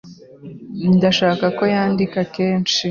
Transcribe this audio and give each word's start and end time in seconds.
Ndashaka 0.97 1.45
ko 1.57 1.63
yandika 1.73 2.19
kenshi. 2.35 2.77